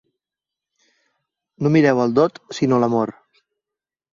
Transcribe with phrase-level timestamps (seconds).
[1.65, 3.17] No mireu el dot, sinó l'amor.